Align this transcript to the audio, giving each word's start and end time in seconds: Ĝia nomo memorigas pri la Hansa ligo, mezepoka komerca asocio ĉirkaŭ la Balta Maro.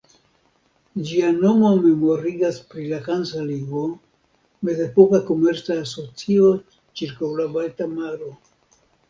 Ĝia 1.09 1.27
nomo 1.41 1.69
memorigas 1.83 2.57
pri 2.71 2.85
la 2.93 2.99
Hansa 3.09 3.43
ligo, 3.49 3.83
mezepoka 4.71 5.21
komerca 5.29 5.79
asocio 5.85 6.51
ĉirkaŭ 7.03 7.31
la 7.43 7.49
Balta 7.55 7.91
Maro. 7.95 8.35